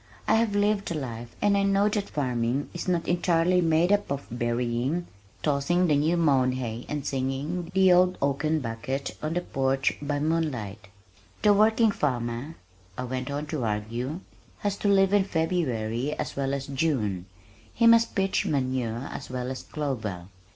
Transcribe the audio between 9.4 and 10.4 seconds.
porch by